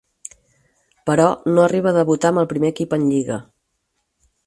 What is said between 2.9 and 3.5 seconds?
en Lliga.